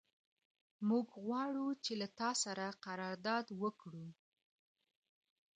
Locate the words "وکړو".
3.61-4.07